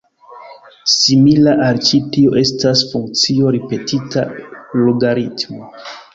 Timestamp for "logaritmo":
4.33-5.71